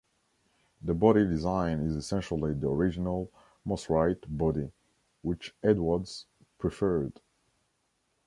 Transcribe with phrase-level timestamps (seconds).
[0.81, 3.29] The body design is essentially the original
[3.63, 4.71] Mosrite body,
[5.21, 6.25] which Edwards
[6.57, 7.21] preferred.